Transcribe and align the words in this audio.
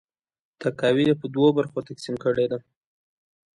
تاکاوی 0.61 1.03
یې 1.09 1.15
په 1.21 1.27
دوه 1.35 1.49
برخو 1.57 1.85
تقسیم 1.89 2.15
کړې 2.23 2.45
ده. 2.51 2.59